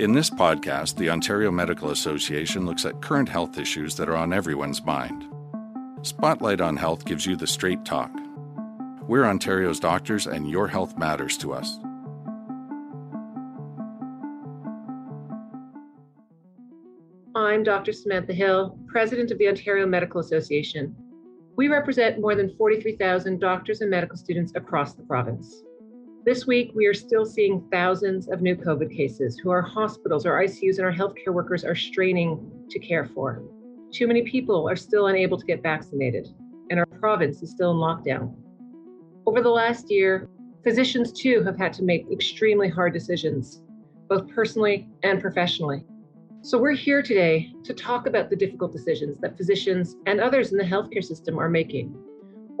[0.00, 4.32] In this podcast, the Ontario Medical Association looks at current health issues that are on
[4.32, 5.26] everyone's mind.
[6.00, 8.10] Spotlight on Health gives you the straight talk.
[9.02, 11.78] We're Ontario's doctors, and your health matters to us.
[17.34, 17.92] I'm Dr.
[17.92, 20.96] Samantha Hill, President of the Ontario Medical Association.
[21.56, 25.62] We represent more than 43,000 doctors and medical students across the province.
[26.22, 30.42] This week, we are still seeing thousands of new COVID cases who our hospitals, our
[30.44, 33.42] ICUs, and our healthcare workers are straining to care for.
[33.90, 36.28] Too many people are still unable to get vaccinated,
[36.68, 38.34] and our province is still in lockdown.
[39.24, 40.28] Over the last year,
[40.62, 43.62] physicians too have had to make extremely hard decisions,
[44.06, 45.86] both personally and professionally.
[46.42, 50.58] So, we're here today to talk about the difficult decisions that physicians and others in
[50.58, 51.94] the healthcare system are making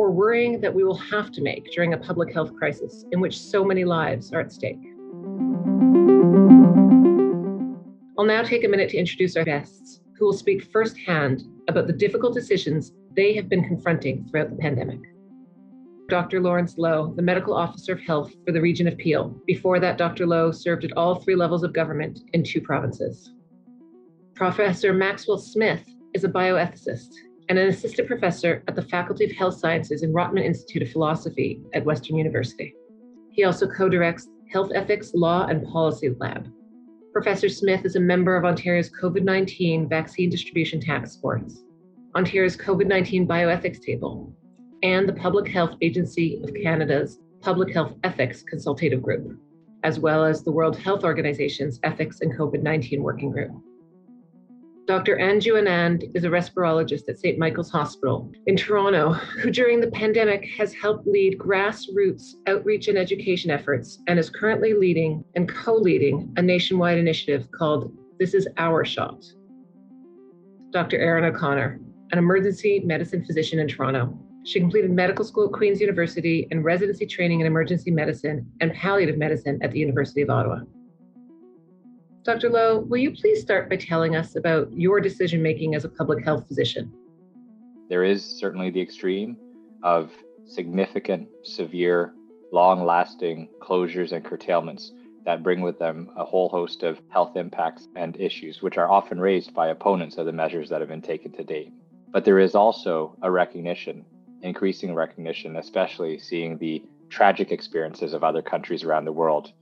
[0.00, 3.38] or worrying that we will have to make during a public health crisis in which
[3.38, 4.80] so many lives are at stake.
[8.18, 11.92] I'll now take a minute to introduce our guests, who will speak firsthand about the
[11.92, 15.00] difficult decisions they have been confronting throughout the pandemic.
[16.08, 16.40] Dr.
[16.40, 19.38] Lawrence Loh, the Medical Officer of Health for the region of Peel.
[19.46, 20.26] Before that, Dr.
[20.26, 23.34] Loh served at all three levels of government in two provinces.
[24.34, 27.10] Professor Maxwell Smith is a bioethicist
[27.50, 31.60] and an assistant professor at the Faculty of Health Sciences and Rotman Institute of Philosophy
[31.74, 32.72] at Western University.
[33.32, 36.48] He also co directs Health Ethics Law and Policy Lab.
[37.12, 41.64] Professor Smith is a member of Ontario's COVID 19 Vaccine Distribution Task Force,
[42.14, 44.32] Ontario's COVID 19 Bioethics Table,
[44.84, 49.36] and the Public Health Agency of Canada's Public Health Ethics Consultative Group,
[49.82, 53.50] as well as the World Health Organization's Ethics and COVID 19 Working Group.
[54.86, 55.16] Dr.
[55.18, 57.38] Anju Anand is a respirologist at St.
[57.38, 63.50] Michael's Hospital in Toronto, who during the pandemic has helped lead grassroots outreach and education
[63.50, 68.84] efforts and is currently leading and co leading a nationwide initiative called This Is Our
[68.84, 69.24] Shot.
[70.72, 70.98] Dr.
[70.98, 71.80] Erin O'Connor,
[72.12, 74.18] an emergency medicine physician in Toronto.
[74.44, 79.18] She completed medical school at Queen's University and residency training in emergency medicine and palliative
[79.18, 80.60] medicine at the University of Ottawa.
[82.22, 82.50] Dr.
[82.50, 86.22] Loh, will you please start by telling us about your decision making as a public
[86.22, 86.92] health physician?
[87.88, 89.38] There is certainly the extreme
[89.82, 90.12] of
[90.44, 92.12] significant, severe,
[92.52, 94.92] long lasting closures and curtailments
[95.24, 99.18] that bring with them a whole host of health impacts and issues, which are often
[99.18, 101.72] raised by opponents of the measures that have been taken to date.
[102.10, 104.04] But there is also a recognition,
[104.42, 109.52] increasing recognition, especially seeing the tragic experiences of other countries around the world,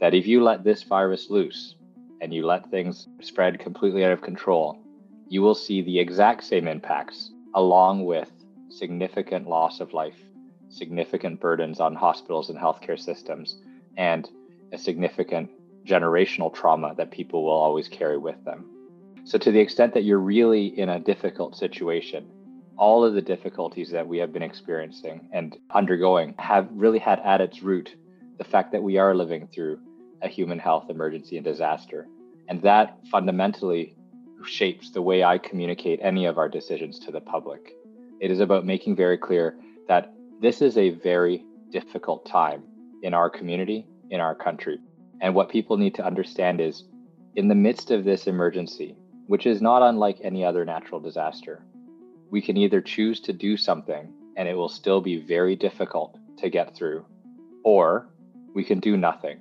[0.00, 1.76] that if you let this virus loose,
[2.20, 4.78] and you let things spread completely out of control,
[5.28, 8.30] you will see the exact same impacts along with
[8.70, 10.18] significant loss of life,
[10.68, 13.56] significant burdens on hospitals and healthcare systems,
[13.96, 14.28] and
[14.72, 15.50] a significant
[15.86, 18.64] generational trauma that people will always carry with them.
[19.24, 22.26] So, to the extent that you're really in a difficult situation,
[22.76, 27.40] all of the difficulties that we have been experiencing and undergoing have really had at
[27.40, 27.96] its root
[28.38, 29.80] the fact that we are living through
[30.22, 32.08] a human health emergency and disaster.
[32.48, 33.94] And that fundamentally
[34.44, 37.74] shapes the way I communicate any of our decisions to the public.
[38.20, 39.56] It is about making very clear
[39.88, 42.62] that this is a very difficult time
[43.02, 44.78] in our community, in our country.
[45.20, 46.84] And what people need to understand is
[47.36, 48.96] in the midst of this emergency,
[49.26, 51.62] which is not unlike any other natural disaster,
[52.30, 56.48] we can either choose to do something and it will still be very difficult to
[56.48, 57.04] get through,
[57.64, 58.08] or
[58.54, 59.38] we can do nothing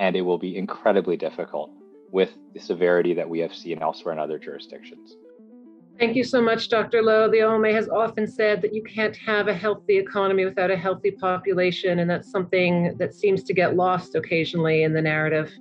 [0.00, 1.70] and it will be incredibly difficult
[2.10, 5.14] with the severity that we have seen elsewhere in other jurisdictions.
[5.98, 7.02] Thank you so much, Dr.
[7.02, 7.30] Loh.
[7.30, 11.10] The OMA has often said that you can't have a healthy economy without a healthy
[11.10, 15.52] population, and that's something that seems to get lost occasionally in the narrative.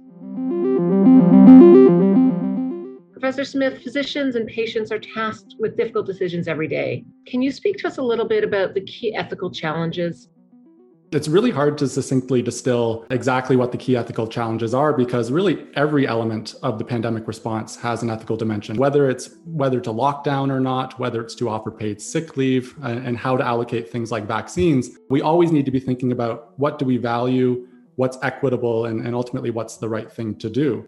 [3.12, 7.04] Professor Smith, physicians and patients are tasked with difficult decisions every day.
[7.28, 10.30] Can you speak to us a little bit about the key ethical challenges
[11.12, 15.66] it's really hard to succinctly distill exactly what the key ethical challenges are because really
[15.76, 20.24] every element of the pandemic response has an ethical dimension, whether it's whether to lock
[20.24, 23.92] down or not, whether it's to offer paid sick leave, uh, and how to allocate
[23.92, 24.92] things like vaccines.
[25.10, 29.16] We always need to be thinking about what do we value, what's equitable, and, and
[29.16, 30.88] ultimately what's the right thing to do.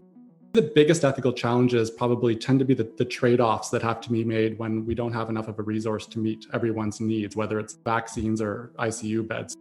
[0.52, 4.10] The biggest ethical challenges probably tend to be the, the trade offs that have to
[4.10, 7.58] be made when we don't have enough of a resource to meet everyone's needs, whether
[7.58, 9.56] it's vaccines or ICU beds.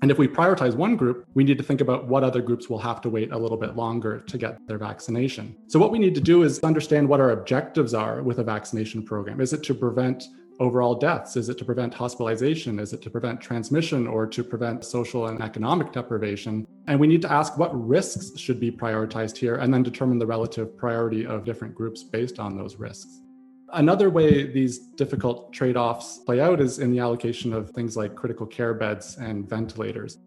[0.00, 2.78] And if we prioritize one group, we need to think about what other groups will
[2.78, 5.56] have to wait a little bit longer to get their vaccination.
[5.66, 9.02] So, what we need to do is understand what our objectives are with a vaccination
[9.02, 9.40] program.
[9.40, 10.24] Is it to prevent
[10.60, 11.36] overall deaths?
[11.36, 12.78] Is it to prevent hospitalization?
[12.78, 16.66] Is it to prevent transmission or to prevent social and economic deprivation?
[16.86, 20.26] And we need to ask what risks should be prioritized here and then determine the
[20.26, 23.20] relative priority of different groups based on those risks.
[23.74, 28.14] Another way these difficult trade offs play out is in the allocation of things like
[28.14, 30.18] critical care beds and ventilators.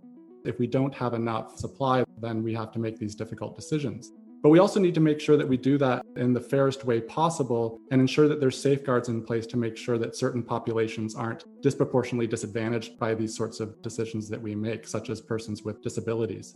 [0.46, 4.12] If we don't have enough supply, then we have to make these difficult decisions.
[4.44, 7.02] But we also need to make sure that we do that in the fairest way
[7.02, 11.46] possible and ensure that there's safeguards in place to make sure that certain populations aren't
[11.62, 16.56] disproportionately disadvantaged by these sorts of decisions that we make, such as persons with disabilities.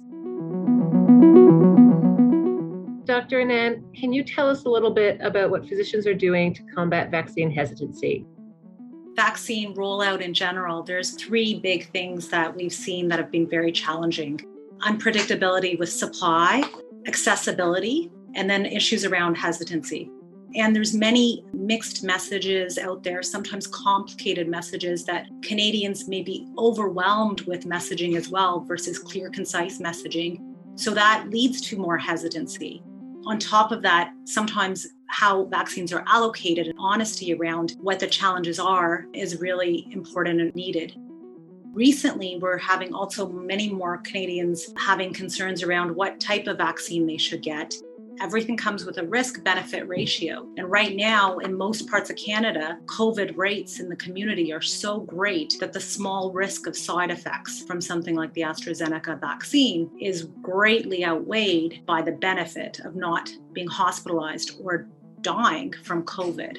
[3.05, 3.39] Dr.
[3.39, 7.11] Anand, can you tell us a little bit about what physicians are doing to combat
[7.11, 8.25] vaccine hesitancy?
[9.15, 13.71] Vaccine rollout in general, there's three big things that we've seen that have been very
[13.71, 14.41] challenging
[14.81, 16.63] unpredictability with supply,
[17.07, 20.11] accessibility, and then issues around hesitancy.
[20.55, 27.41] And there's many mixed messages out there, sometimes complicated messages that Canadians may be overwhelmed
[27.41, 30.39] with messaging as well versus clear, concise messaging.
[30.75, 32.83] So that leads to more hesitancy.
[33.25, 38.59] On top of that, sometimes how vaccines are allocated and honesty around what the challenges
[38.59, 40.95] are is really important and needed.
[41.73, 47.17] Recently, we're having also many more Canadians having concerns around what type of vaccine they
[47.17, 47.73] should get.
[48.21, 50.47] Everything comes with a risk benefit ratio.
[50.57, 55.01] And right now, in most parts of Canada, COVID rates in the community are so
[55.01, 60.29] great that the small risk of side effects from something like the AstraZeneca vaccine is
[60.41, 64.87] greatly outweighed by the benefit of not being hospitalized or
[65.21, 66.57] dying from COVID.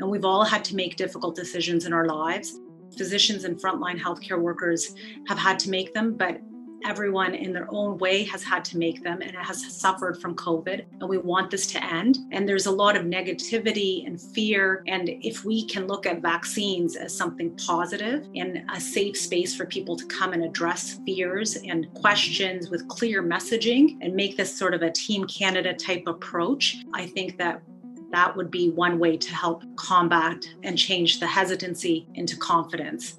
[0.00, 2.58] And we've all had to make difficult decisions in our lives
[2.96, 4.94] physicians and frontline healthcare workers
[5.26, 6.38] have had to make them, but
[6.84, 10.84] everyone in their own way has had to make them and has suffered from COVID.
[11.00, 12.18] And we want this to end.
[12.32, 14.82] And there's a lot of negativity and fear.
[14.86, 19.66] And if we can look at vaccines as something positive and a safe space for
[19.66, 24.74] people to come and address fears and questions with clear messaging and make this sort
[24.74, 27.62] of a Team Canada type approach, I think that
[28.12, 33.18] that would be one way to help combat and change the hesitancy into confidence.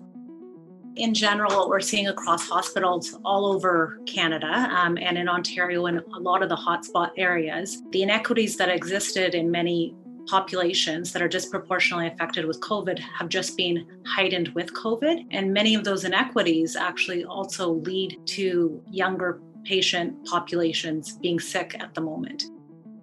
[0.96, 6.00] In general, what we're seeing across hospitals all over Canada um, and in Ontario and
[6.00, 9.94] a lot of the hotspot areas, the inequities that existed in many
[10.28, 15.26] populations that are disproportionately affected with COVID have just been heightened with COVID.
[15.32, 21.94] And many of those inequities actually also lead to younger patient populations being sick at
[21.94, 22.46] the moment.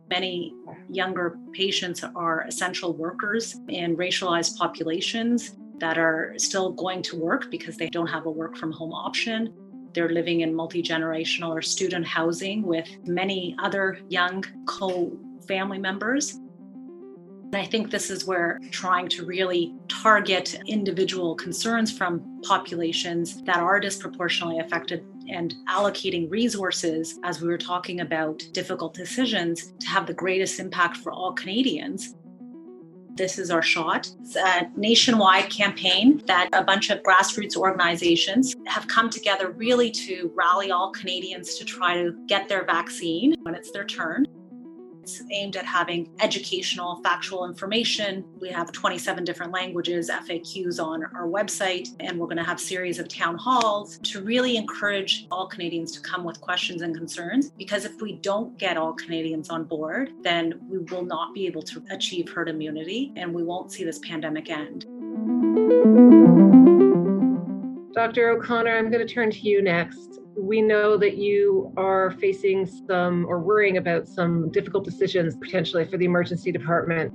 [0.09, 0.55] Many
[0.91, 7.77] younger patients are essential workers in racialized populations that are still going to work because
[7.77, 9.53] they don't have a work from home option.
[9.95, 16.39] They're living in multi generational or student housing with many other young co family members.
[17.53, 23.59] And I think this is where trying to really target individual concerns from populations that
[23.59, 30.07] are disproportionately affected and allocating resources, as we were talking about difficult decisions, to have
[30.07, 32.15] the greatest impact for all Canadians.
[33.15, 34.11] This is our shot.
[34.21, 40.33] It's a nationwide campaign that a bunch of grassroots organizations have come together really to
[40.35, 44.27] rally all Canadians to try to get their vaccine when it's their turn.
[45.03, 48.25] It's aimed at having educational, factual information.
[48.41, 53.01] We have 27 different languages, FAQs on our website, and we're going to have series
[53.01, 57.51] of town halls to really encourage all Canadians to come with questions and concerns.
[57.51, 61.63] Because if we don't get all Canadians on board, then we will not be able
[61.63, 64.87] to achieve herd immunity and we won't see this pandemic end.
[67.93, 68.31] Dr.
[68.31, 70.21] O'Connor, I'm going to turn to you next
[70.53, 75.97] we know that you are facing some or worrying about some difficult decisions potentially for
[75.97, 77.11] the emergency department.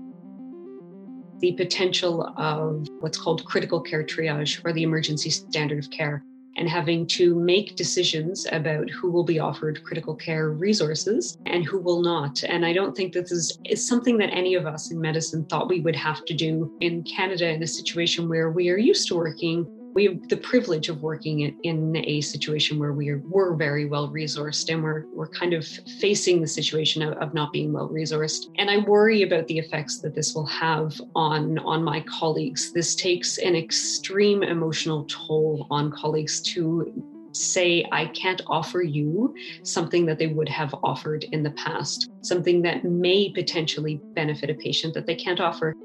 [1.39, 6.23] The potential of what's called critical care triage or the emergency standard of care,
[6.55, 11.77] and having to make decisions about who will be offered critical care resources and who
[11.77, 12.43] will not.
[12.43, 15.69] And I don't think this is, is something that any of us in medicine thought
[15.69, 19.15] we would have to do in Canada in a situation where we are used to
[19.15, 24.09] working we have the privilege of working in, a situation where we we're very well
[24.09, 25.65] resourced and we're, we're kind of
[25.99, 28.45] facing the situation of, of not being well resourced.
[28.57, 32.71] And I worry about the effects that this will have on, on my colleagues.
[32.71, 36.93] This takes an extreme emotional toll on colleagues to
[37.31, 42.61] say, I can't offer you something that they would have offered in the past, something
[42.63, 45.75] that may potentially benefit a patient that they can't offer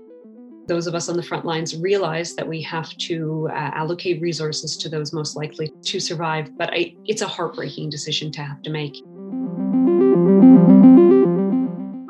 [0.67, 4.77] those of us on the front lines realize that we have to uh, allocate resources
[4.77, 6.57] to those most likely to survive.
[6.57, 8.97] But I, it's a heartbreaking decision to have to make.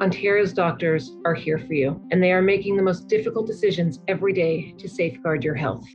[0.02, 4.32] Ontario's doctors are here for you, and they are making the most difficult decisions every
[4.32, 5.87] day to safeguard your health.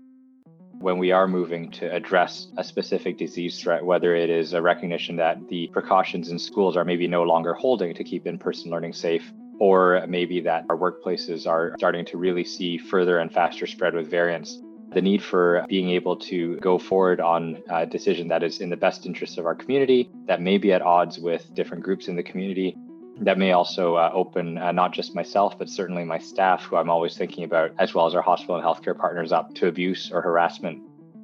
[0.79, 5.15] When we are moving to address a specific disease threat, whether it is a recognition
[5.17, 8.93] that the precautions in schools are maybe no longer holding to keep in person learning
[8.93, 13.93] safe, or maybe that our workplaces are starting to really see further and faster spread
[13.93, 18.61] with variants, the need for being able to go forward on a decision that is
[18.61, 22.07] in the best interest of our community, that may be at odds with different groups
[22.07, 22.75] in the community,
[23.19, 26.89] that may also uh, open uh, not just myself, but certainly my staff, who I'm
[26.89, 30.21] always thinking about, as well as our hospital and healthcare partners, up to abuse or
[30.21, 30.81] harassment.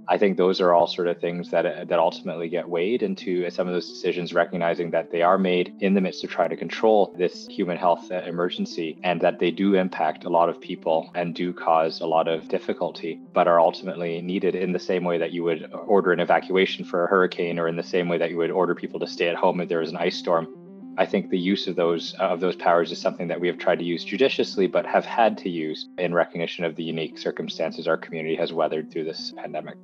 [0.08, 3.68] I think those are all sort of things that that ultimately get weighed into some
[3.68, 7.16] of those decisions, recognizing that they are made in the midst of trying to control
[7.18, 11.34] this human health uh, emergency, and that they do impact a lot of people and
[11.36, 15.32] do cause a lot of difficulty, but are ultimately needed in the same way that
[15.32, 18.38] you would order an evacuation for a hurricane, or in the same way that you
[18.38, 20.48] would order people to stay at home if there is an ice storm.
[20.96, 23.80] I think the use of those of those powers is something that we have tried
[23.80, 27.98] to use judiciously, but have had to use in recognition of the unique circumstances our
[27.98, 29.78] community has weathered through this pandemic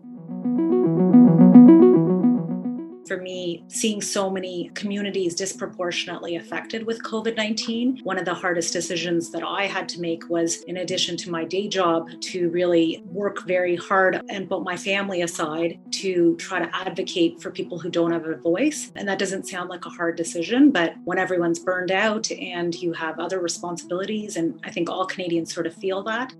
[3.10, 8.72] for me, seeing so many communities disproportionately affected with COVID 19, one of the hardest
[8.72, 13.02] decisions that I had to make was, in addition to my day job, to really
[13.08, 17.90] work very hard and put my family aside to try to advocate for people who
[17.90, 18.92] don't have a voice.
[18.96, 22.94] And that doesn't sound like a hard decision, but when everyone's burned out and you
[22.94, 26.32] have other responsibilities, and I think all Canadians sort of feel that,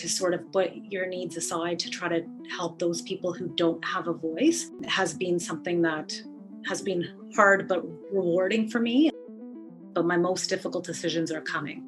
[0.00, 2.24] to sort of put your needs aside to try to
[2.56, 6.12] help those people who don't have a voice has been something that
[6.66, 9.10] has been hard but rewarding for me.
[9.94, 11.87] But my most difficult decisions are coming.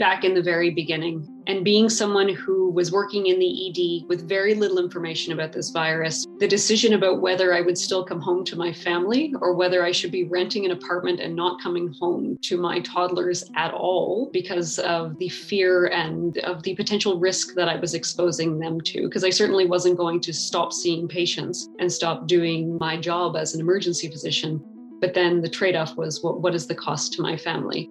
[0.00, 4.26] Back in the very beginning, and being someone who was working in the ED with
[4.26, 8.42] very little information about this virus, the decision about whether I would still come home
[8.46, 12.38] to my family or whether I should be renting an apartment and not coming home
[12.44, 17.68] to my toddlers at all because of the fear and of the potential risk that
[17.68, 19.02] I was exposing them to.
[19.02, 23.52] Because I certainly wasn't going to stop seeing patients and stop doing my job as
[23.52, 24.64] an emergency physician.
[24.98, 27.90] But then the trade off was what, what is the cost to my family?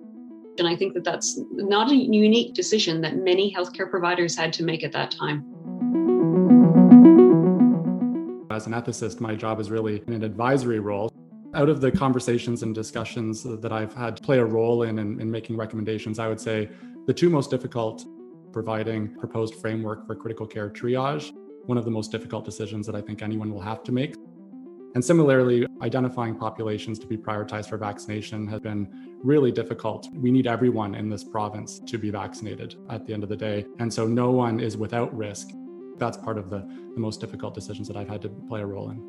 [0.60, 4.64] And I think that that's not a unique decision that many healthcare providers had to
[4.64, 5.46] make at that time.
[8.52, 11.12] As an ethicist, my job is really in an advisory role.
[11.56, 15.20] Out of the conversations and discussions that I've had to play a role in, in,
[15.22, 16.70] in making recommendations, I would say
[17.08, 18.06] the two most difficult
[18.52, 21.32] providing proposed framework for critical care triage,
[21.66, 24.16] one of the most difficult decisions that I think anyone will have to make.
[24.96, 30.08] And similarly, identifying populations to be prioritized for vaccination has been really difficult.
[30.14, 33.66] We need everyone in this province to be vaccinated at the end of the day.
[33.80, 35.50] And so no one is without risk.
[35.98, 36.60] That's part of the,
[36.94, 39.00] the most difficult decisions that I've had to play a role in.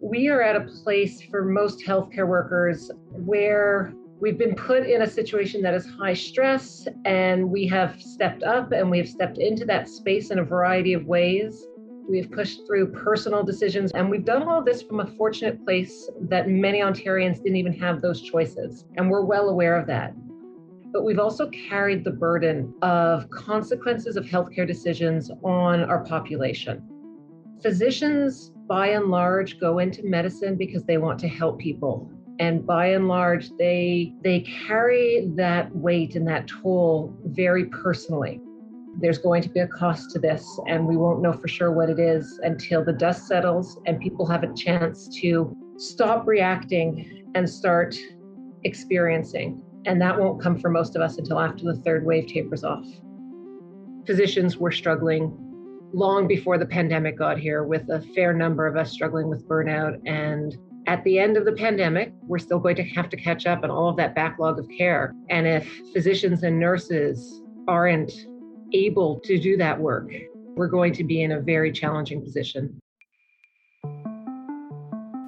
[0.00, 5.06] We are at a place for most healthcare workers where we've been put in a
[5.06, 9.64] situation that is high stress and we have stepped up and we have stepped into
[9.66, 11.66] that space in a variety of ways
[12.08, 16.50] We've pushed through personal decisions, and we've done all this from a fortunate place that
[16.50, 18.84] many Ontarians didn't even have those choices.
[18.96, 20.12] And we're well aware of that.
[20.92, 26.82] But we've also carried the burden of consequences of healthcare decisions on our population.
[27.62, 32.10] Physicians, by and large, go into medicine because they want to help people.
[32.38, 38.40] And by and large, they, they carry that weight and that toll very personally
[38.98, 41.90] there's going to be a cost to this, and we won't know for sure what
[41.90, 47.48] it is until the dust settles and people have a chance to stop reacting and
[47.48, 47.96] start
[48.62, 49.60] experiencing.
[49.86, 52.86] And that won't come for most of us until after the third wave tapers off.
[54.06, 55.36] Physicians were struggling
[55.92, 60.00] long before the pandemic got here, with a fair number of us struggling with burnout.
[60.06, 63.62] And at the end of the pandemic, we're still going to have to catch up
[63.64, 65.14] on all of that backlog of care.
[65.30, 68.12] And if physicians and nurses aren't
[68.74, 70.12] able to do that work,
[70.56, 72.80] we're going to be in a very challenging position.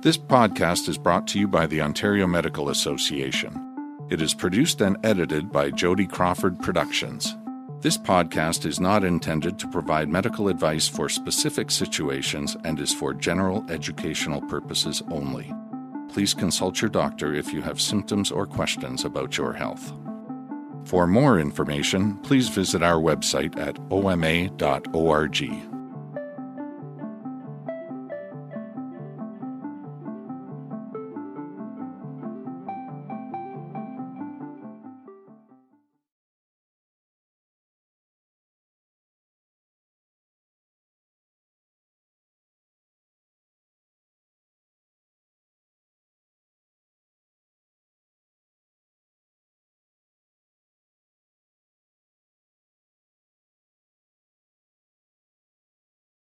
[0.02, 3.62] This podcast is brought to you by the Ontario Medical Association.
[4.10, 7.36] It is produced and edited by Jody Crawford Productions.
[7.80, 13.14] This podcast is not intended to provide medical advice for specific situations and is for
[13.14, 15.52] general educational purposes only.
[16.08, 19.92] Please consult your doctor if you have symptoms or questions about your health.
[20.86, 25.75] For more information, please visit our website at oma.org.